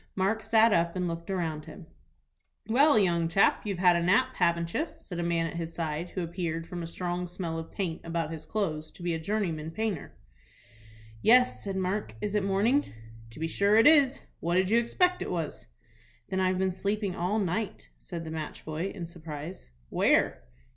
Mark 0.15 0.41
sat 0.41 0.73
up 0.73 0.95
and 0.95 1.07
looked 1.07 1.29
around 1.29 1.65
him. 1.65 1.85
"Well, 2.67 2.97
young 2.97 3.27
chap, 3.27 3.61
you've 3.67 3.77
had 3.77 3.95
a 3.95 4.01
nap, 4.01 4.35
haven't 4.37 4.73
you?" 4.73 4.87
said 4.97 5.19
a 5.19 5.23
man 5.23 5.45
at 5.45 5.57
his 5.57 5.75
side, 5.75 6.09
who 6.09 6.23
appeared, 6.23 6.65
from 6.65 6.81
a 6.81 6.87
strong 6.87 7.27
smell 7.27 7.59
of 7.59 7.69
paint 7.71 8.01
about 8.03 8.31
his 8.31 8.43
clothes, 8.43 8.89
to 8.89 9.03
be 9.03 9.13
a 9.13 9.19
journeyman 9.19 9.69
painter. 9.69 10.15
"Yes," 11.21 11.63
said 11.63 11.75
Mark. 11.75 12.15
"Is 12.19 12.33
it 12.33 12.43
morning?" 12.43 12.91
"To 13.29 13.39
be 13.39 13.47
sure 13.47 13.75
it 13.75 13.85
is. 13.85 14.21
What 14.39 14.55
did 14.55 14.71
you 14.71 14.79
expect 14.79 15.21
it 15.21 15.29
was?" 15.29 15.67
"Then 16.29 16.39
I've 16.39 16.57
been 16.57 16.71
sleeping 16.71 17.15
all 17.15 17.37
night," 17.37 17.91
said 17.99 18.23
the 18.23 18.31
match 18.31 18.65
boy, 18.65 18.87
in 18.95 19.05
surprise. 19.05 19.69
"Where?" 19.89 20.41